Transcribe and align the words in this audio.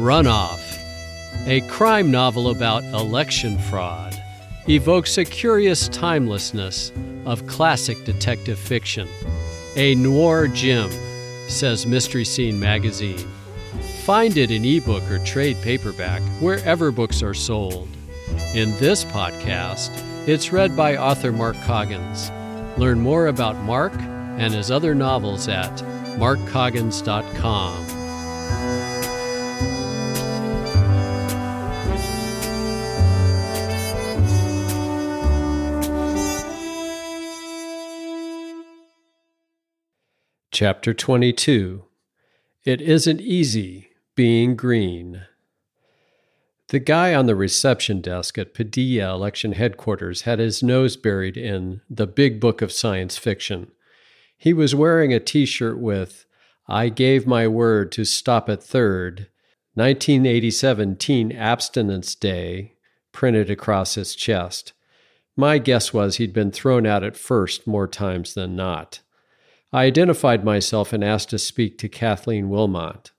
Runoff, 0.00 0.78
a 1.46 1.60
crime 1.68 2.10
novel 2.10 2.48
about 2.48 2.82
election 2.84 3.58
fraud, 3.58 4.16
evokes 4.66 5.18
a 5.18 5.26
curious 5.26 5.88
timelessness 5.88 6.90
of 7.26 7.46
classic 7.46 8.02
detective 8.06 8.58
fiction. 8.58 9.06
A 9.76 9.94
noir 9.96 10.48
gem, 10.48 10.90
says 11.48 11.86
Mystery 11.86 12.24
Scene 12.24 12.58
magazine. 12.58 13.28
Find 14.04 14.38
it 14.38 14.50
in 14.50 14.64
ebook 14.64 15.02
or 15.10 15.18
trade 15.18 15.58
paperback 15.62 16.22
wherever 16.40 16.90
books 16.90 17.22
are 17.22 17.34
sold. 17.34 17.86
In 18.54 18.70
this 18.78 19.04
podcast, 19.04 19.90
it's 20.26 20.50
read 20.50 20.74
by 20.74 20.96
author 20.96 21.30
Mark 21.30 21.56
Coggins. 21.66 22.30
Learn 22.78 23.00
more 23.00 23.26
about 23.26 23.62
Mark 23.64 23.92
and 24.00 24.54
his 24.54 24.70
other 24.70 24.94
novels 24.94 25.46
at 25.46 25.76
markcoggins.com. 26.16 27.99
Chapter 40.60 40.92
22 40.92 41.84
It 42.66 42.82
Isn't 42.82 43.22
Easy 43.22 43.88
Being 44.14 44.56
Green. 44.56 45.22
The 46.68 46.78
guy 46.78 47.14
on 47.14 47.24
the 47.24 47.34
reception 47.34 48.02
desk 48.02 48.36
at 48.36 48.52
Padilla 48.52 49.14
Election 49.14 49.52
Headquarters 49.52 50.20
had 50.20 50.38
his 50.38 50.62
nose 50.62 50.98
buried 50.98 51.38
in 51.38 51.80
the 51.88 52.06
big 52.06 52.40
book 52.40 52.60
of 52.60 52.72
science 52.72 53.16
fiction. 53.16 53.72
He 54.36 54.52
was 54.52 54.74
wearing 54.74 55.14
a 55.14 55.18
t 55.18 55.46
shirt 55.46 55.78
with, 55.78 56.26
I 56.68 56.90
gave 56.90 57.26
my 57.26 57.48
word 57.48 57.90
to 57.92 58.04
stop 58.04 58.50
at 58.50 58.62
third, 58.62 59.28
1987 59.76 60.96
Teen 60.96 61.32
Abstinence 61.32 62.14
Day, 62.14 62.74
printed 63.12 63.48
across 63.50 63.94
his 63.94 64.14
chest. 64.14 64.74
My 65.34 65.56
guess 65.56 65.94
was 65.94 66.16
he'd 66.16 66.34
been 66.34 66.50
thrown 66.50 66.84
out 66.84 67.02
at 67.02 67.16
first 67.16 67.66
more 67.66 67.88
times 67.88 68.34
than 68.34 68.54
not. 68.54 69.00
I 69.72 69.84
identified 69.84 70.44
myself 70.44 70.92
and 70.92 71.04
asked 71.04 71.30
to 71.30 71.38
speak 71.38 71.78
to 71.78 71.88
Kathleen 71.88 72.48
Wilmot. 72.48 73.12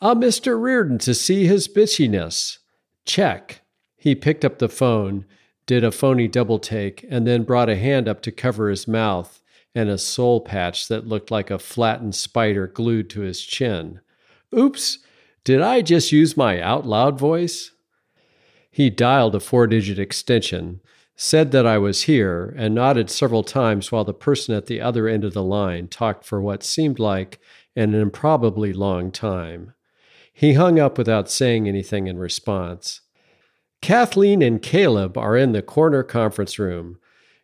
Ah, 0.00 0.14
Mr. 0.14 0.60
Riordan 0.60 0.98
to 0.98 1.14
see 1.14 1.46
his 1.46 1.68
bitchiness. 1.68 2.58
Check. 3.04 3.60
He 3.96 4.14
picked 4.14 4.44
up 4.44 4.58
the 4.58 4.68
phone, 4.68 5.26
did 5.66 5.84
a 5.84 5.92
phony 5.92 6.26
double 6.26 6.58
take, 6.58 7.04
and 7.10 7.26
then 7.26 7.44
brought 7.44 7.68
a 7.68 7.76
hand 7.76 8.08
up 8.08 8.22
to 8.22 8.32
cover 8.32 8.70
his 8.70 8.88
mouth 8.88 9.40
and 9.74 9.88
a 9.88 9.98
soul 9.98 10.40
patch 10.40 10.88
that 10.88 11.06
looked 11.06 11.30
like 11.30 11.50
a 11.50 11.58
flattened 11.58 12.14
spider 12.14 12.66
glued 12.66 13.08
to 13.10 13.20
his 13.20 13.42
chin. 13.42 14.00
Oops, 14.56 14.98
did 15.44 15.60
I 15.60 15.82
just 15.82 16.12
use 16.12 16.36
my 16.36 16.60
out 16.60 16.86
loud 16.86 17.18
voice? 17.18 17.70
He 18.70 18.90
dialed 18.90 19.34
a 19.34 19.40
four 19.40 19.66
digit 19.66 19.98
extension, 19.98 20.80
said 21.22 21.52
that 21.52 21.66
I 21.66 21.76
was 21.76 22.04
here, 22.04 22.54
and 22.56 22.74
nodded 22.74 23.10
several 23.10 23.44
times 23.44 23.92
while 23.92 24.04
the 24.04 24.14
person 24.14 24.54
at 24.54 24.64
the 24.64 24.80
other 24.80 25.06
end 25.06 25.22
of 25.22 25.34
the 25.34 25.42
line 25.42 25.86
talked 25.86 26.24
for 26.24 26.40
what 26.40 26.62
seemed 26.62 26.98
like 26.98 27.38
an 27.76 27.92
improbably 27.92 28.72
long 28.72 29.12
time. 29.12 29.74
He 30.32 30.54
hung 30.54 30.78
up 30.80 30.96
without 30.96 31.30
saying 31.30 31.68
anything 31.68 32.06
in 32.06 32.16
response. 32.16 33.02
Kathleen 33.82 34.40
and 34.40 34.62
Caleb 34.62 35.18
are 35.18 35.36
in 35.36 35.52
the 35.52 35.60
corner 35.60 36.02
conference 36.02 36.58
room. 36.58 36.98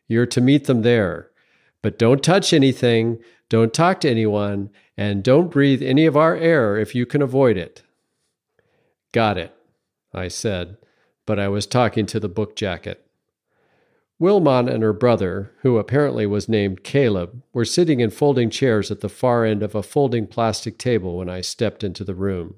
You're 0.08 0.24
to 0.24 0.40
meet 0.40 0.64
them 0.64 0.80
there. 0.80 1.30
But 1.82 1.98
don't 1.98 2.22
touch 2.24 2.54
anything, 2.54 3.18
don't 3.50 3.74
talk 3.74 4.00
to 4.00 4.10
anyone, 4.10 4.70
and 4.96 5.22
don't 5.22 5.50
breathe 5.50 5.82
any 5.82 6.06
of 6.06 6.16
our 6.16 6.34
air 6.34 6.78
if 6.78 6.94
you 6.94 7.04
can 7.04 7.20
avoid 7.20 7.58
it. 7.58 7.82
Got 9.12 9.36
it, 9.36 9.54
I 10.14 10.28
said, 10.28 10.78
but 11.26 11.38
I 11.38 11.48
was 11.48 11.66
talking 11.66 12.06
to 12.06 12.18
the 12.18 12.30
book 12.30 12.56
jacket. 12.56 13.05
Wilmot 14.18 14.68
and 14.68 14.82
her 14.82 14.94
brother, 14.94 15.52
who 15.60 15.76
apparently 15.76 16.24
was 16.24 16.48
named 16.48 16.82
Caleb, 16.82 17.42
were 17.52 17.66
sitting 17.66 18.00
in 18.00 18.08
folding 18.08 18.48
chairs 18.48 18.90
at 18.90 19.00
the 19.00 19.10
far 19.10 19.44
end 19.44 19.62
of 19.62 19.74
a 19.74 19.82
folding 19.82 20.26
plastic 20.26 20.78
table 20.78 21.18
when 21.18 21.28
I 21.28 21.42
stepped 21.42 21.84
into 21.84 22.02
the 22.02 22.14
room. 22.14 22.54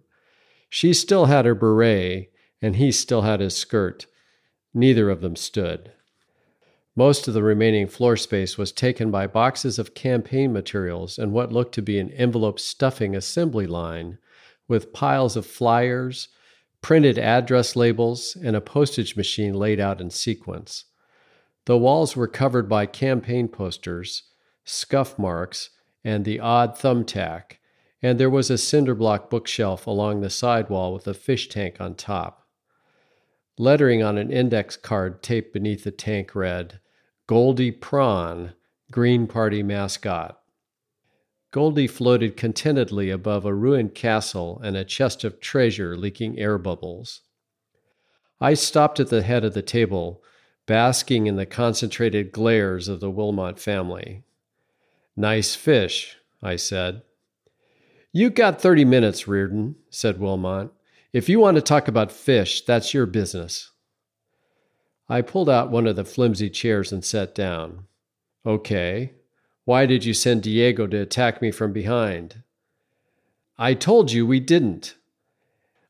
She 0.71 0.93
still 0.93 1.27
had 1.27 1.47
her 1.47 1.57
beret, 1.57 2.31
and 2.63 2.77
he 2.77 2.93
still 2.93 3.23
had 3.23 3.41
his 3.41 3.57
skirt. 3.57 4.07
Neither 4.73 5.11
of 5.11 5.21
them 5.21 5.35
stood. 5.35 5.91
Most 6.95 7.27
of 7.27 7.35
the 7.35 7.43
remaining 7.43 7.89
floor 7.89 8.17
space 8.17 8.57
was 8.57 8.71
taken 8.71 9.11
by 9.11 9.27
boxes 9.27 9.79
of 9.79 9.95
campaign 9.95 10.53
materials 10.53 11.19
and 11.19 11.33
what 11.33 11.53
looked 11.53 11.75
to 11.75 11.83
be 11.83 11.99
an 11.99 12.11
envelope 12.11 12.61
stuffing 12.61 13.17
assembly 13.17 13.67
line, 13.67 14.19
with 14.69 14.93
piles 14.93 15.37
of 15.37 15.47
flyers, 15.47 16.29
printed 16.83 17.19
address 17.19 17.75
labels, 17.75 18.37
and 18.43 18.55
a 18.55 18.61
postage 18.61 19.17
machine 19.17 19.55
laid 19.55 19.81
out 19.81 20.01
in 20.01 20.11
sequence. 20.11 20.85
The 21.69 21.77
walls 21.77 22.17
were 22.17 22.29
covered 22.29 22.67
by 22.67 22.87
campaign 22.87 23.47
posters, 23.47 24.23
scuff 24.65 25.19
marks, 25.19 25.69
and 26.03 26.25
the 26.25 26.41
odd 26.41 26.75
thumbtack, 26.75 27.59
and 28.01 28.19
there 28.19 28.31
was 28.31 28.49
a 28.49 28.57
cinder 28.57 28.95
block 28.95 29.29
bookshelf 29.29 29.87
along 29.87 30.23
the 30.23 30.31
side 30.31 30.71
wall 30.71 30.95
with 30.95 31.07
a 31.07 31.13
fish 31.13 31.51
tank 31.51 31.79
on 31.79 31.95
top. 31.95 32.47
Lettering 33.59 34.03
on 34.03 34.17
an 34.17 34.33
index 34.33 34.79
card 34.79 35.23
taped 35.23 35.53
beneath 35.53 35.85
the 35.85 35.91
tank 35.91 36.35
read, 36.35 36.81
Goldie 37.27 37.73
Prawn, 37.73 38.55
Green 38.91 39.27
Party 39.27 39.63
mascot. 39.63 40.41
Goldie 41.51 41.87
floated 41.87 42.35
contentedly 42.35 43.11
above 43.11 43.45
a 43.45 43.53
ruined 43.53 43.95
castle 43.95 44.59
and 44.65 44.75
a 44.75 44.87
chest 44.87 45.23
of 45.23 45.39
treasure 45.39 45.99
leaking 45.99 46.39
air 46.39 46.57
bubbles. 46.57 47.21
I 48.41 48.55
stopped 48.55 48.99
at 48.99 49.11
the 49.11 49.21
head 49.21 49.45
of 49.45 49.53
the 49.53 49.61
table 49.61 50.23
basking 50.69 51.27
in 51.27 51.37
the 51.37 51.47
concentrated 51.47 52.31
glares 52.31 52.89
of 52.89 53.01
the 53.01 53.11
Wilmot 53.11 53.59
family. 53.59 54.23
Nice 55.17 55.55
fish, 55.55 56.19
I 56.43 56.57
said. 56.57 57.01
You 58.13 58.29
got 58.29 58.61
30 58.61 58.85
minutes, 58.85 59.27
Riordan, 59.27 59.77
said 59.89 60.21
Wilmot. 60.21 60.71
If 61.11 61.27
you 61.27 61.41
want 61.41 61.55
to 61.55 61.63
talk 61.63 61.89
about 61.89 62.13
fish, 62.13 62.67
that's 62.67 62.93
your 62.93 63.07
business. 63.07 63.71
I 65.09 65.23
pulled 65.23 65.49
out 65.49 65.71
one 65.71 65.87
of 65.87 65.97
the 65.97 66.05
flimsy 66.05 66.51
chairs 66.51 66.93
and 66.93 67.03
sat 67.03 67.35
down. 67.35 67.85
Okay. 68.45 69.15
Why 69.65 69.87
did 69.87 70.05
you 70.05 70.13
send 70.13 70.43
Diego 70.43 70.87
to 70.87 70.99
attack 70.99 71.41
me 71.41 71.51
from 71.51 71.73
behind? 71.73 72.43
I 73.57 73.73
told 73.73 74.13
you 74.13 74.27
we 74.27 74.39
didn't. 74.39 74.97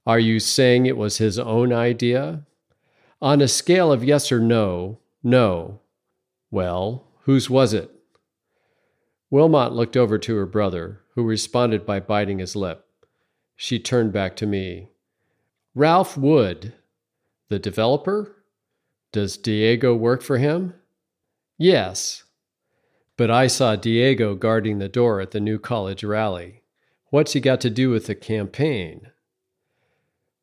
Are 0.07 0.21
you 0.21 0.39
saying 0.39 0.87
it 0.87 0.97
was 0.97 1.19
his 1.19 1.37
own 1.37 1.73
idea? 1.73 2.45
On 3.21 3.41
a 3.41 3.49
scale 3.49 3.91
of 3.91 4.05
yes 4.05 4.31
or 4.31 4.39
no, 4.39 5.01
no. 5.23 5.81
Well, 6.51 7.09
whose 7.23 7.51
was 7.51 7.75
it? 7.75 7.91
Wilmot 9.31 9.73
looked 9.73 9.97
over 9.97 10.19
to 10.19 10.37
her 10.37 10.47
brother, 10.47 11.01
who 11.15 11.25
responded 11.25 11.85
by 11.85 12.01
biting 12.01 12.39
his 12.39 12.55
lip. 12.55 12.87
She 13.57 13.79
turned 13.79 14.13
back 14.13 14.37
to 14.37 14.47
me. 14.47 14.91
Ralph 15.75 16.17
Wood. 16.17 16.75
The 17.49 17.59
developer? 17.59 18.37
Does 19.11 19.37
Diego 19.37 19.95
work 19.95 20.23
for 20.23 20.39
him? 20.39 20.75
Yes. 21.59 22.25
But 23.17 23.31
I 23.31 23.49
saw 23.49 23.75
Diego 23.75 24.37
guarding 24.37 24.79
the 24.79 24.89
door 24.89 25.21
at 25.21 25.33
the 25.33 25.41
new 25.41 25.59
college 25.59 26.05
rally. 26.05 26.63
What's 27.11 27.33
he 27.33 27.41
got 27.41 27.61
to 27.63 27.71
do 27.71 27.91
with 27.91 28.07
the 28.07 28.15
campaign? 28.15 29.11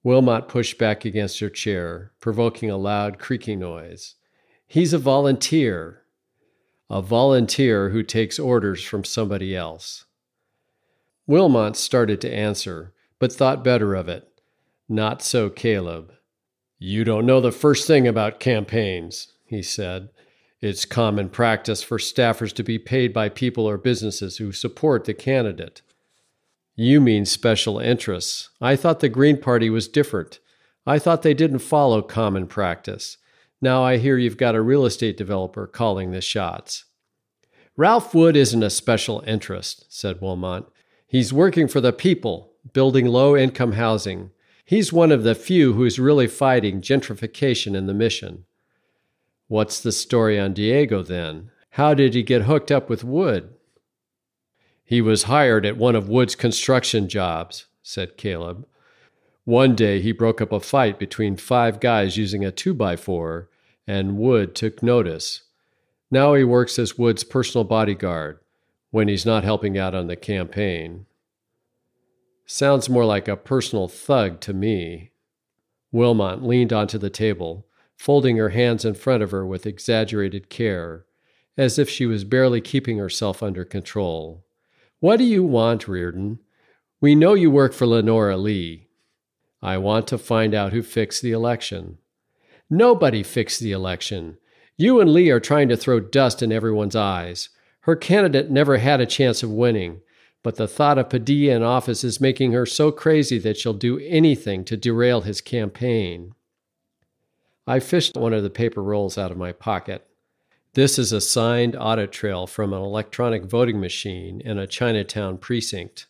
Wilmot 0.06 0.48
pushed 0.48 0.78
back 0.78 1.04
against 1.04 1.40
her 1.40 1.50
chair, 1.50 2.12
provoking 2.20 2.70
a 2.70 2.78
loud 2.78 3.18
creaking 3.18 3.58
noise. 3.58 4.14
He's 4.68 4.94
a 4.94 5.00
volunteer. 5.00 6.04
A 6.92 7.02
volunteer 7.02 7.90
who 7.90 8.03
takes 8.03 8.38
orders 8.38 8.84
from 8.84 9.03
somebody 9.03 9.56
else. 9.56 10.06
Wilmot 11.26 11.76
started 11.76 12.22
to 12.22 12.32
answer, 12.32 12.94
but 13.18 13.34
thought 13.34 13.64
better 13.64 13.96
of 13.96 14.08
it. 14.08 14.28
Not 14.88 15.24
so 15.24 15.50
Caleb. 15.50 16.14
You 16.78 17.03
don't 17.03 17.26
know 17.26 17.41
the 17.41 17.52
first 17.52 17.88
thing 17.88 18.08
about 18.08 18.40
campaigns, 18.40 19.34
he 19.44 19.64
said. 19.64 20.09
It's 20.62 20.85
common 20.85 21.29
practice 21.29 21.82
for 21.82 21.97
staffers 21.97 22.53
to 22.53 22.64
be 22.64 22.78
paid 22.78 23.12
by 23.12 23.29
people 23.29 23.68
or 23.68 23.79
businesses 23.79 24.38
who 24.38 24.52
support 24.52 25.06
the 25.06 25.16
candidate. 25.16 25.82
You 26.76 27.00
mean 27.00 27.26
special 27.26 27.80
interests. 27.80 28.50
I 28.60 28.76
thought 28.76 29.00
the 29.00 29.08
Green 29.08 29.38
Party 29.38 29.70
was 29.70 29.88
different. 29.88 30.40
I 30.86 31.00
thought 31.00 31.22
they 31.22 31.34
didn't 31.34 31.60
follow 31.60 32.02
common 32.02 32.48
practice. 32.48 33.18
Now 33.62 33.84
I 33.84 33.98
hear 33.98 34.18
you've 34.18 34.38
got 34.38 34.56
a 34.56 34.62
real 34.62 34.86
estate 34.86 35.16
developer 35.16 35.68
calling 35.68 36.12
the 36.12 36.22
shots. 36.22 36.86
Ralph 37.78 38.14
Wood 38.14 38.36
isn't 38.36 38.62
a 38.62 38.70
special 38.70 39.24
interest, 39.26 39.86
said 39.90 40.22
Wilmot. 40.22 40.66
He's 41.08 41.32
working 41.32 41.68
for 41.68 41.80
the 41.80 41.94
people, 41.94 42.52
building 42.74 43.06
low 43.06 43.38
income 43.38 43.74
housing. 43.74 44.32
He's 44.66 44.92
one 44.92 45.12
of 45.12 45.24
the 45.24 45.36
few 45.36 45.74
who's 45.74 45.98
really 45.98 46.28
fighting 46.28 46.82
gentrification 46.82 47.76
in 47.76 47.86
the 47.86 47.94
mission. 47.94 48.46
What's 49.48 49.80
the 49.80 49.92
story 49.92 50.40
on 50.40 50.54
Diego 50.54 51.04
then? 51.04 51.52
How 51.72 51.94
did 51.94 52.14
he 52.14 52.24
get 52.24 52.44
hooked 52.44 52.72
up 52.72 52.90
with 52.90 53.04
Wood? 53.04 53.54
He 54.85 55.02
was 55.02 55.23
hired 55.23 55.66
at 55.66 55.78
one 55.78 55.96
of 55.96 56.08
Wood's 56.08 56.35
construction 56.35 57.09
jobs, 57.09 57.66
said 57.82 58.17
Caleb. 58.17 58.67
One 59.43 59.76
day 59.76 59.99
he 59.99 60.11
broke 60.11 60.41
up 60.41 60.52
a 60.52 60.59
fight 60.59 60.99
between 60.99 61.37
five 61.37 61.79
guys 61.79 62.17
using 62.17 62.46
a 62.46 62.52
2x4, 62.52 63.47
and 63.87 64.17
Wood 64.17 64.53
took 64.53 64.84
notice. 64.84 65.41
Now 66.11 66.35
he 66.35 66.43
works 66.43 66.78
as 66.78 66.99
Wood's 66.99 67.23
personal 67.23 67.64
bodyguard 67.64 68.40
when 68.91 69.08
he's 69.08 69.26
not 69.26 69.43
helping 69.43 69.78
out 69.78 69.96
on 69.96 70.08
the 70.08 70.16
campaign. 70.16 71.08
Sounds 72.46 72.88
more 72.88 73.05
like 73.05 73.28
a 73.28 73.35
personal 73.35 73.88
thug 73.88 74.40
to 74.41 74.53
me. 74.53 75.11
Wilmot 75.91 76.43
leaned 76.43 76.72
onto 76.72 76.99
the 76.99 77.09
table, 77.09 77.66
folding 77.97 78.38
her 78.38 78.49
hands 78.49 78.85
in 78.85 78.93
front 78.93 79.23
of 79.23 79.31
her 79.31 79.46
with 79.46 79.66
exaggerated 79.66 80.49
care, 80.49 81.05
as 81.58 81.79
if 81.79 81.90
she 81.90 82.05
was 82.05 82.23
barely 82.23 82.61
keeping 82.61 82.99
herself 82.99 83.41
under 83.41 83.66
control. 83.66 84.45
What 85.05 85.17
do 85.17 85.23
you 85.23 85.43
want, 85.43 85.87
Riordan? 85.87 86.40
We 86.99 87.13
know 87.13 87.35
you 87.35 87.52
work 87.52 87.73
for 87.73 87.85
Lenora 87.85 88.37
Lee. 88.37 88.87
I 89.61 89.78
want 89.78 90.07
to 90.07 90.17
find 90.17 90.55
out 90.55 90.73
who 90.73 90.81
fixed 90.81 91.22
the 91.22 91.31
election. 91.31 91.99
Nobody 92.72 93.22
fixed 93.22 93.59
the 93.59 93.72
election. 93.72 94.40
You 94.78 94.99
and 94.99 95.13
Lee 95.13 95.29
are 95.29 95.40
trying 95.40 95.69
to 95.69 95.78
throw 95.78 95.99
dust 95.99 96.41
in 96.41 96.52
everyone's 96.52 96.96
eyes. 96.96 97.49
Her 97.81 97.96
candidate 97.96 98.49
never 98.49 98.78
had 98.78 98.99
a 98.99 99.05
chance 99.05 99.43
of 99.43 99.52
winning, 99.52 100.02
but 100.41 100.55
the 100.55 100.67
thought 100.67 100.97
of 100.97 101.11
Padilla 101.11 101.53
in 101.53 101.61
office 101.61 102.03
is 102.03 102.19
making 102.19 102.53
her 102.53 102.66
so 102.66 102.91
crazy 102.91 103.37
that 103.37 103.57
she'll 103.57 103.73
do 103.73 103.99
anything 103.99 104.66
to 104.66 104.75
derail 104.75 105.22
his 105.22 105.40
campaign. 105.40 106.34
I 107.67 107.79
fished 107.79 108.17
one 108.17 108.34
of 108.34 108.41
the 108.41 108.49
paper 108.49 108.81
rolls 108.81 109.19
out 109.19 109.29
of 109.29 109.37
my 109.37 109.52
pocket. 109.52 110.07
This 110.76 111.00
is 111.00 111.14
a 111.14 111.22
signed 111.22 111.74
audit 111.78 112.12
trail 112.12 112.48
from 112.48 112.74
an 112.74 112.82
electronic 112.82 113.46
voting 113.46 113.80
machine 113.80 114.42
in 114.42 114.58
a 114.58 114.68
Chinatown 114.68 115.38
precinct. 115.38 116.06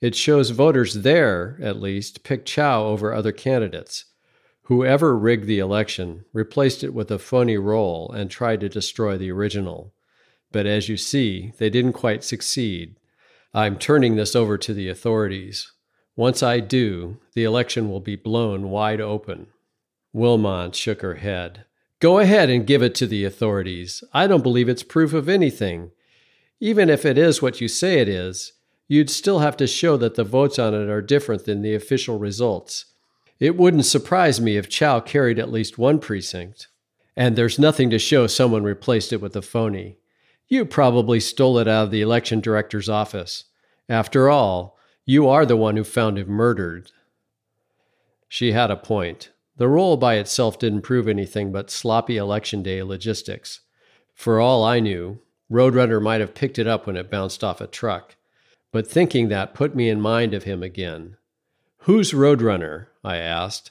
It 0.00 0.16
shows 0.16 0.50
voters 0.50 0.94
there, 0.94 1.56
at 1.62 1.80
least, 1.80 2.24
picked 2.24 2.48
Chow 2.48 2.86
over 2.86 3.14
other 3.14 3.30
candidates. 3.30 4.06
Whoever 4.62 5.16
rigged 5.16 5.46
the 5.46 5.60
election 5.60 6.24
replaced 6.32 6.82
it 6.82 6.92
with 6.92 7.08
a 7.12 7.20
phony 7.20 7.56
roll 7.56 8.10
and 8.10 8.28
tried 8.28 8.62
to 8.62 8.68
destroy 8.68 9.16
the 9.16 9.30
original. 9.30 9.94
But 10.50 10.66
as 10.66 10.88
you 10.88 10.96
see, 10.96 11.52
they 11.58 11.70
didn't 11.70 11.92
quite 11.92 12.24
succeed. 12.24 12.96
I'm 13.54 13.78
turning 13.78 14.16
this 14.16 14.34
over 14.34 14.58
to 14.58 14.74
the 14.74 14.88
authorities. 14.88 15.70
Once 16.16 16.42
I 16.42 16.58
do, 16.58 17.18
the 17.34 17.44
election 17.44 17.88
will 17.88 18.00
be 18.00 18.16
blown 18.16 18.70
wide 18.70 19.00
open. 19.00 19.46
Wilmot 20.12 20.74
shook 20.74 21.00
her 21.02 21.14
head. 21.14 21.66
Go 22.00 22.18
ahead 22.18 22.50
and 22.50 22.66
give 22.66 22.82
it 22.82 22.94
to 22.96 23.06
the 23.06 23.24
authorities. 23.24 24.04
I 24.12 24.26
don't 24.26 24.42
believe 24.42 24.68
it's 24.68 24.82
proof 24.82 25.12
of 25.12 25.28
anything. 25.28 25.90
Even 26.60 26.90
if 26.90 27.04
it 27.04 27.16
is 27.16 27.40
what 27.40 27.60
you 27.60 27.68
say 27.68 28.00
it 28.00 28.08
is, 28.08 28.52
you'd 28.88 29.10
still 29.10 29.38
have 29.38 29.56
to 29.58 29.66
show 29.66 29.96
that 29.96 30.14
the 30.14 30.24
votes 30.24 30.58
on 30.58 30.74
it 30.74 30.88
are 30.88 31.02
different 31.02 31.44
than 31.44 31.62
the 31.62 31.74
official 31.74 32.18
results. 32.18 32.86
It 33.40 33.56
wouldn't 33.56 33.86
surprise 33.86 34.40
me 34.40 34.56
if 34.56 34.68
Chow 34.68 35.00
carried 35.00 35.38
at 35.38 35.50
least 35.50 35.78
one 35.78 35.98
precinct. 35.98 36.68
And 37.16 37.36
there's 37.36 37.58
nothing 37.58 37.90
to 37.90 37.98
show 37.98 38.26
someone 38.26 38.64
replaced 38.64 39.12
it 39.12 39.20
with 39.20 39.36
a 39.36 39.42
phony. 39.42 39.98
You 40.48 40.64
probably 40.64 41.20
stole 41.20 41.58
it 41.58 41.68
out 41.68 41.84
of 41.84 41.90
the 41.90 42.02
election 42.02 42.40
director's 42.40 42.88
office. 42.88 43.44
After 43.88 44.28
all, 44.28 44.76
you 45.06 45.28
are 45.28 45.46
the 45.46 45.56
one 45.56 45.76
who 45.76 45.84
found 45.84 46.18
him 46.18 46.28
murdered. 46.28 46.90
She 48.28 48.52
had 48.52 48.70
a 48.70 48.76
point. 48.76 49.30
The 49.56 49.68
roll 49.68 49.96
by 49.96 50.16
itself 50.16 50.58
didn't 50.58 50.82
prove 50.82 51.08
anything 51.08 51.52
but 51.52 51.70
sloppy 51.70 52.16
election 52.16 52.62
day 52.62 52.82
logistics. 52.82 53.60
For 54.12 54.40
all 54.40 54.64
I 54.64 54.80
knew, 54.80 55.20
Roadrunner 55.50 56.02
might 56.02 56.20
have 56.20 56.34
picked 56.34 56.58
it 56.58 56.66
up 56.66 56.86
when 56.86 56.96
it 56.96 57.10
bounced 57.10 57.44
off 57.44 57.60
a 57.60 57.66
truck 57.66 58.16
but 58.74 58.88
thinking 58.88 59.28
that 59.28 59.54
put 59.54 59.76
me 59.76 59.88
in 59.88 60.00
mind 60.00 60.34
of 60.34 60.42
him 60.42 60.60
again. 60.60 61.16
Who's 61.82 62.10
Roadrunner? 62.10 62.86
I 63.04 63.18
asked. 63.18 63.70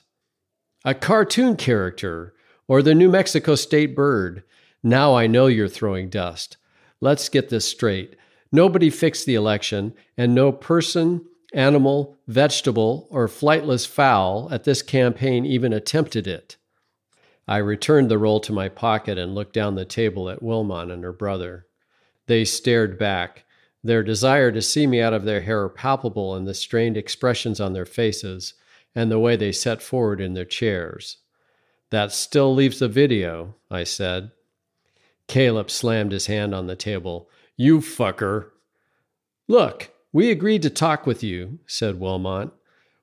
A 0.85 0.93
cartoon 0.93 1.57
character, 1.57 2.33
or 2.69 2.81
the 2.81 2.95
New 2.95 3.09
Mexico 3.09 3.55
state 3.55 3.97
bird. 3.97 4.43
Now 4.81 5.13
I 5.13 5.27
know 5.27 5.47
you're 5.47 5.67
throwing 5.67 6.09
dust. 6.09 6.55
Let's 7.01 7.27
get 7.27 7.49
this 7.49 7.65
straight. 7.65 8.15
Nobody 8.49 8.89
fixed 8.89 9.25
the 9.25 9.35
election, 9.35 9.93
and 10.17 10.33
no 10.33 10.53
person, 10.53 11.25
animal, 11.53 12.17
vegetable, 12.27 13.07
or 13.09 13.27
flightless 13.27 13.87
fowl 13.87 14.49
at 14.51 14.63
this 14.63 14.81
campaign 14.81 15.45
even 15.45 15.73
attempted 15.73 16.27
it. 16.27 16.57
I 17.47 17.57
returned 17.57 18.09
the 18.09 18.17
roll 18.17 18.39
to 18.41 18.53
my 18.53 18.69
pocket 18.69 19.17
and 19.17 19.35
looked 19.35 19.53
down 19.53 19.75
the 19.75 19.85
table 19.85 20.29
at 20.29 20.41
Wilmot 20.41 20.89
and 20.89 21.03
her 21.03 21.13
brother. 21.13 21.67
They 22.27 22.45
stared 22.45 22.97
back, 22.97 23.43
their 23.83 24.01
desire 24.01 24.51
to 24.51 24.61
see 24.61 24.87
me 24.87 25.01
out 25.01 25.13
of 25.13 25.25
their 25.25 25.41
hair 25.41 25.67
palpable 25.67 26.35
in 26.37 26.45
the 26.45 26.53
strained 26.53 26.95
expressions 26.95 27.59
on 27.59 27.73
their 27.73 27.85
faces 27.85 28.53
and 28.95 29.11
the 29.11 29.19
way 29.19 29.35
they 29.35 29.51
sat 29.51 29.81
forward 29.81 30.21
in 30.21 30.33
their 30.33 30.45
chairs. 30.45 31.17
That 31.89 32.11
still 32.11 32.55
leaves 32.55 32.79
the 32.79 32.87
video, 32.87 33.55
I 33.69 33.83
said. 33.83 34.31
Caleb 35.27 35.69
slammed 35.69 36.11
his 36.11 36.27
hand 36.27 36.55
on 36.55 36.67
the 36.67 36.75
table. 36.75 37.29
You 37.57 37.79
fucker. 37.79 38.51
Look, 39.47 39.91
we 40.13 40.29
agreed 40.31 40.61
to 40.61 40.69
talk 40.69 41.05
with 41.05 41.23
you, 41.23 41.59
said 41.65 41.99
Wilmot. 41.99 42.51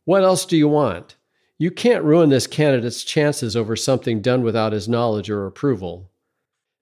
What 0.05 0.23
else 0.23 0.47
do 0.47 0.57
you 0.57 0.69
want? 0.69 1.17
You 1.59 1.71
can't 1.71 2.05
ruin 2.05 2.31
this 2.31 2.47
candidate's 2.47 3.05
chances 3.05 3.55
over 3.55 3.77
something 3.77 4.23
done 4.23 4.43
without 4.43 4.73
his 4.73 4.89
knowledge 4.89 5.29
or 5.29 5.45
approval. 5.45 6.11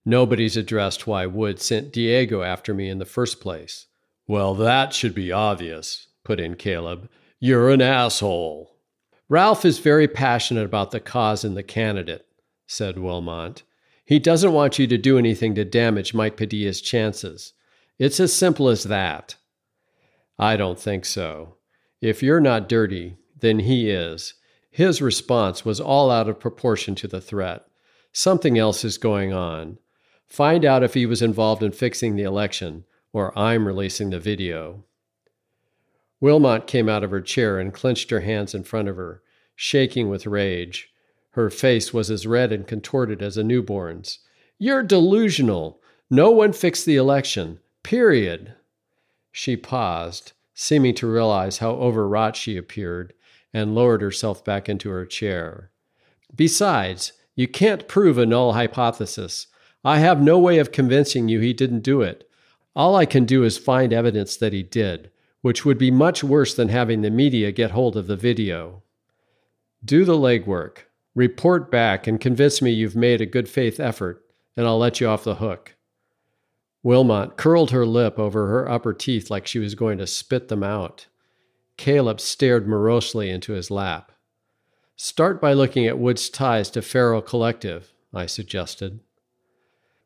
Nobody's 0.04 0.56
addressed 0.56 1.06
why 1.06 1.26
Wood 1.26 1.60
sent 1.60 1.92
Diego 1.92 2.42
after 2.42 2.72
me 2.72 2.88
in 2.88 2.98
the 2.98 3.04
first 3.04 3.40
place. 3.40 3.86
Well, 4.28 4.54
that 4.54 4.92
should 4.92 5.14
be 5.14 5.32
obvious, 5.32 6.06
put 6.22 6.38
in 6.38 6.54
Caleb. 6.54 7.10
You're 7.40 7.70
an 7.70 7.82
asshole. 7.82 8.70
Ralph 9.28 9.64
is 9.64 9.78
very 9.78 10.06
passionate 10.06 10.64
about 10.64 10.90
the 10.90 11.00
cause 11.00 11.44
and 11.44 11.56
the 11.56 11.62
candidate, 11.62 12.26
said 12.66 12.98
Wilmot. 12.98 13.62
He 14.04 14.18
doesn't 14.18 14.52
want 14.52 14.78
you 14.78 14.86
to 14.86 14.96
do 14.96 15.18
anything 15.18 15.54
to 15.56 15.64
damage 15.64 16.14
Mike 16.14 16.36
Padilla's 16.36 16.80
chances. 16.80 17.52
It's 17.98 18.20
as 18.20 18.32
simple 18.32 18.68
as 18.68 18.84
that. 18.84 19.34
I 20.38 20.56
don't 20.56 20.78
think 20.78 21.04
so. 21.04 21.56
If 22.00 22.22
you're 22.22 22.40
not 22.40 22.68
dirty, 22.68 23.16
then 23.40 23.60
he 23.60 23.90
is. 23.90 24.34
His 24.70 25.02
response 25.02 25.64
was 25.64 25.80
all 25.80 26.10
out 26.10 26.28
of 26.28 26.38
proportion 26.38 26.94
to 26.96 27.08
the 27.08 27.20
threat. 27.20 27.64
Something 28.12 28.58
else 28.58 28.84
is 28.84 28.98
going 28.98 29.32
on. 29.32 29.78
Find 30.26 30.64
out 30.64 30.82
if 30.82 30.94
he 30.94 31.06
was 31.06 31.22
involved 31.22 31.62
in 31.62 31.72
fixing 31.72 32.14
the 32.14 32.22
election 32.22 32.84
or 33.12 33.36
I'm 33.36 33.66
releasing 33.66 34.10
the 34.10 34.20
video. 34.20 34.84
Wilmot 36.20 36.66
came 36.66 36.88
out 36.88 37.04
of 37.04 37.10
her 37.10 37.20
chair 37.20 37.58
and 37.58 37.72
clenched 37.72 38.10
her 38.10 38.20
hands 38.20 38.54
in 38.54 38.64
front 38.64 38.88
of 38.88 38.96
her, 38.96 39.22
shaking 39.56 40.08
with 40.08 40.26
rage. 40.26 40.92
Her 41.32 41.50
face 41.50 41.94
was 41.94 42.10
as 42.10 42.26
red 42.26 42.52
and 42.52 42.66
contorted 42.66 43.22
as 43.22 43.36
a 43.36 43.44
newborn's. 43.44 44.20
You're 44.58 44.82
delusional. 44.82 45.80
No 46.10 46.30
one 46.30 46.52
fixed 46.52 46.84
the 46.84 46.96
election. 46.96 47.60
Period. 47.82 48.54
She 49.30 49.56
paused, 49.56 50.32
seeming 50.54 50.94
to 50.96 51.06
realize 51.06 51.58
how 51.58 51.70
overwrought 51.70 52.36
she 52.36 52.56
appeared, 52.56 53.14
and 53.52 53.74
lowered 53.74 54.02
herself 54.02 54.44
back 54.44 54.68
into 54.68 54.90
her 54.90 55.06
chair. 55.06 55.70
Besides, 56.34 57.12
you 57.34 57.48
can't 57.48 57.88
prove 57.88 58.18
a 58.18 58.26
null 58.26 58.52
hypothesis. 58.52 59.46
I 59.84 60.00
have 60.00 60.20
no 60.20 60.38
way 60.38 60.58
of 60.58 60.72
convincing 60.72 61.28
you 61.28 61.40
he 61.40 61.52
didn't 61.52 61.80
do 61.80 62.02
it. 62.02 62.28
All 62.74 62.96
I 62.96 63.06
can 63.06 63.24
do 63.24 63.44
is 63.44 63.58
find 63.58 63.92
evidence 63.92 64.36
that 64.36 64.52
he 64.52 64.62
did, 64.62 65.10
which 65.40 65.64
would 65.64 65.78
be 65.78 65.90
much 65.90 66.22
worse 66.24 66.54
than 66.54 66.68
having 66.68 67.02
the 67.02 67.10
media 67.10 67.52
get 67.52 67.70
hold 67.70 67.96
of 67.96 68.06
the 68.06 68.16
video. 68.16 68.82
Do 69.84 70.04
the 70.04 70.16
legwork, 70.16 70.78
report 71.14 71.70
back, 71.70 72.06
and 72.06 72.20
convince 72.20 72.60
me 72.60 72.70
you've 72.70 72.96
made 72.96 73.20
a 73.20 73.26
good 73.26 73.48
faith 73.48 73.78
effort, 73.78 74.24
and 74.56 74.66
I'll 74.66 74.78
let 74.78 75.00
you 75.00 75.08
off 75.08 75.24
the 75.24 75.36
hook. 75.36 75.76
Wilmot 76.82 77.36
curled 77.36 77.70
her 77.70 77.84
lip 77.84 78.18
over 78.18 78.46
her 78.48 78.68
upper 78.68 78.92
teeth 78.92 79.30
like 79.30 79.46
she 79.46 79.58
was 79.58 79.74
going 79.74 79.98
to 79.98 80.06
spit 80.06 80.48
them 80.48 80.62
out. 80.62 81.06
Caleb 81.76 82.20
stared 82.20 82.68
morosely 82.68 83.30
into 83.30 83.52
his 83.52 83.70
lap. 83.70 84.12
Start 84.96 85.40
by 85.40 85.52
looking 85.52 85.86
at 85.86 85.98
Wood's 85.98 86.28
ties 86.28 86.70
to 86.70 86.82
Faro 86.82 87.20
Collective, 87.20 87.92
I 88.12 88.26
suggested. 88.26 89.00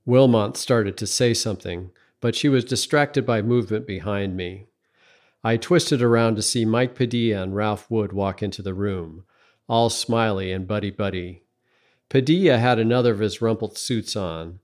Wilmot 0.05 0.57
started 0.57 0.97
to 0.99 1.07
say 1.07 1.33
something, 1.33 1.91
but 2.21 2.35
she 2.35 2.49
was 2.49 2.65
distracted 2.65 3.25
by 3.25 3.41
movement 3.41 3.87
behind 3.87 4.37
me. 4.37 4.67
I 5.45 5.57
twisted 5.57 6.03
around 6.03 6.37
to 6.37 6.43
see 6.43 6.65
Mike 6.65 6.95
Padilla 6.95 7.43
and 7.43 7.55
Ralph 7.55 7.91
Wood 7.91 8.13
walk 8.13 8.43
into 8.43 8.63
the 8.63 8.75
room, 8.75 9.25
all 9.69 9.91
smiley 9.91 10.53
and 10.53 10.67
buddy 10.67 10.91
buddy. 10.91 11.43
Padilla 12.09 12.59
had 12.59 12.79
another 12.79 13.13
of 13.13 13.21
his 13.21 13.41
rumpled 13.41 13.79
suits 13.79 14.15
on. 14.15 14.61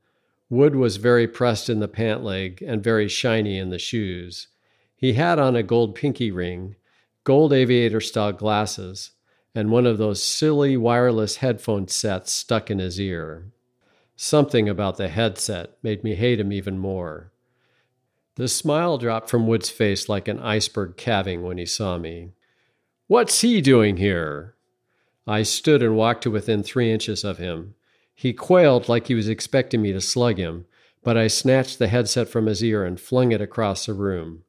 Wood 0.51 0.75
was 0.75 0.97
very 0.97 1.29
pressed 1.29 1.69
in 1.69 1.81
the 1.81 1.89
pant 1.89 2.25
leg 2.25 2.63
and 2.67 2.83
very 2.83 3.09
shiny 3.09 3.59
in 3.59 3.71
the 3.71 3.79
shoes. 3.79 4.49
He 4.97 5.13
had 5.13 5.39
on 5.39 5.55
a 5.55 5.63
gold 5.63 5.95
pinky 5.95 6.31
ring, 6.31 6.77
gold 7.25 7.53
aviator 7.53 8.01
style 8.01 8.33
glasses, 8.33 9.11
and 9.55 9.71
one 9.71 9.87
of 9.87 9.99
those 9.99 10.23
silly 10.23 10.77
wireless 10.77 11.37
headphone 11.37 11.89
sets 11.89 12.33
stuck 12.33 12.71
in 12.71 12.79
his 12.79 12.99
ear. 13.01 13.53
Something 14.17 14.69
about 14.69 14.97
the 14.97 15.09
headset 15.09 15.77
made 15.83 16.03
me 16.03 16.15
hate 16.15 16.41
him 16.41 16.53
even 16.53 16.79
more. 16.79 17.33
The 18.37 18.49
smile 18.49 18.99
dropped 18.99 19.29
from 19.29 19.47
Wood's 19.47 19.71
face 19.71 20.09
like 20.09 20.29
an 20.29 20.39
iceberg 20.39 20.97
calving 20.97 21.43
when 21.43 21.59
he 21.59 21.67
saw 21.67 21.99
me. 21.99 22.33
What's 23.07 23.41
he 23.41 23.61
doing 23.61 23.97
here? 23.97 24.55
I 25.27 25.43
stood 25.43 25.83
and 25.83 25.97
walked 25.97 26.23
to 26.23 26.31
within 26.31 26.63
three 26.63 26.91
inches 26.91 27.25
of 27.25 27.39
him. 27.39 27.75
He 28.21 28.33
quailed 28.33 28.89
like 28.89 29.07
he 29.07 29.15
was 29.15 29.29
expecting 29.29 29.81
me 29.81 29.93
to 29.93 30.01
slug 30.01 30.39
him, 30.39 30.67
but 31.05 31.17
I 31.17 31.29
snatched 31.29 31.79
the 31.79 31.87
headset 31.87 32.29
from 32.29 32.47
his 32.47 32.65
ear 32.65 32.85
and 32.85 32.99
flung 32.99 33.31
it 33.31 33.41
across 33.41 33.87
the 33.87 33.95
room. 33.95 34.43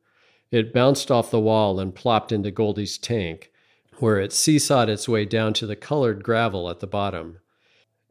It 0.49 0.73
bounced 0.73 1.11
off 1.11 1.29
the 1.29 1.39
wall 1.39 1.79
and 1.79 1.93
plopped 1.93 2.31
into 2.31 2.49
Goldie's 2.49 2.97
tank, 2.97 3.51
where 3.99 4.19
it 4.19 4.33
seesawed 4.33 4.89
its 4.89 5.07
way 5.07 5.23
down 5.23 5.53
to 5.53 5.67
the 5.67 5.75
colored 5.75 6.23
gravel 6.23 6.67
at 6.67 6.79
the 6.79 6.87
bottom. 6.87 7.37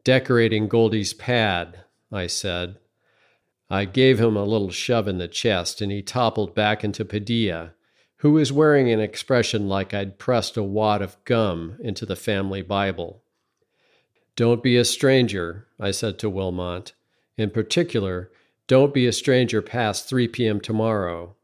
Decorating 0.05 0.69
Goldie's 0.69 1.11
pad, 1.11 1.83
I 2.09 2.27
said. 2.27 2.77
I 3.69 3.83
gave 3.83 4.17
him 4.17 4.37
a 4.37 4.45
little 4.45 4.71
shove 4.71 5.09
in 5.09 5.17
the 5.17 5.27
chest, 5.27 5.81
and 5.81 5.91
he 5.91 6.01
toppled 6.01 6.55
back 6.55 6.85
into 6.85 7.03
Padilla, 7.03 7.73
who 8.19 8.31
was 8.31 8.53
wearing 8.53 8.89
an 8.89 9.01
expression 9.01 9.67
like 9.67 9.93
I'd 9.93 10.19
pressed 10.19 10.55
a 10.55 10.63
wad 10.63 11.01
of 11.01 11.21
gum 11.25 11.75
into 11.81 12.05
the 12.05 12.15
family 12.15 12.61
Bible. 12.61 13.23
Don't 14.39 14.63
be 14.63 14.77
a 14.77 14.85
stranger, 14.85 15.67
I 15.81 15.91
said 15.91 16.17
to 16.19 16.29
Wilmot. 16.29 16.93
In 17.37 17.49
particular, 17.49 18.31
don't 18.67 18.93
be 18.93 19.05
a 19.05 19.11
stranger 19.11 19.61
past 19.61 20.07
3 20.07 20.29
p.m. 20.29 20.61
tomorrow. 20.61 21.35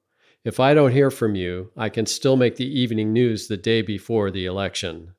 If 0.46 0.62
I 0.62 0.74
don't 0.74 0.94
hear 0.94 1.12
from 1.12 1.36
you, 1.36 1.72
I 1.76 1.90
can 1.90 2.06
still 2.06 2.38
make 2.38 2.56
the 2.56 2.80
evening 2.80 3.12
news 3.12 3.50
the 3.50 3.58
day 3.58 3.82
before 3.82 4.32
the 4.32 4.46
election. 4.46 5.14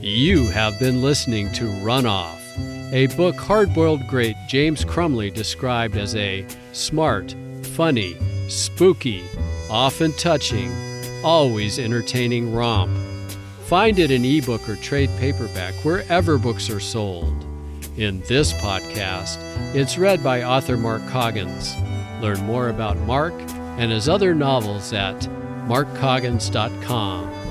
You 0.00 0.46
have 0.46 0.80
been 0.80 1.02
listening 1.02 1.52
to 1.52 1.64
Runoff, 1.84 2.40
a 2.94 3.08
book 3.18 3.36
hard 3.36 3.74
boiled 3.74 4.08
great 4.08 4.36
James 4.48 4.82
Crumley 4.82 5.30
described 5.30 5.98
as 5.98 6.16
a 6.16 6.46
smart, 6.72 7.34
funny, 7.74 8.16
spooky, 8.48 9.24
often 9.70 10.12
touching, 10.14 10.72
always 11.22 11.78
entertaining 11.78 12.52
romp. 12.52 12.90
Find 13.66 13.98
it 13.98 14.10
in 14.10 14.24
ebook 14.24 14.68
or 14.68 14.76
trade 14.76 15.10
paperback 15.18 15.74
wherever 15.84 16.38
books 16.38 16.70
are 16.70 16.80
sold. 16.80 17.44
In 17.96 18.20
this 18.22 18.52
podcast, 18.54 19.38
it's 19.74 19.98
read 19.98 20.22
by 20.22 20.44
author 20.44 20.76
Mark 20.76 21.06
Coggins. 21.08 21.74
Learn 22.22 22.40
more 22.44 22.68
about 22.68 22.96
Mark 22.98 23.34
and 23.76 23.92
his 23.92 24.08
other 24.08 24.34
novels 24.34 24.92
at 24.92 25.20
markcoggins.com. 25.66 27.47